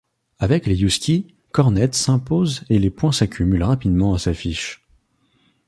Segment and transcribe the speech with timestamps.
[0.39, 4.81] Avec les Huskies, Cornet s’impose et les points s’accumulent rapidement à sa fiche.